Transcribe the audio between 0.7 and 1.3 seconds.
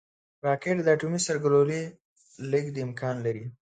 د اټومي